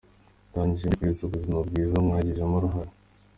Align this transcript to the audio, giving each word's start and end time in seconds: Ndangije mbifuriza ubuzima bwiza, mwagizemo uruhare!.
Ndangije 0.49 0.87
mbifuriza 0.89 1.21
ubuzima 1.25 1.57
bwiza, 1.67 1.95
mwagizemo 2.05 2.55
uruhare!. 2.57 2.91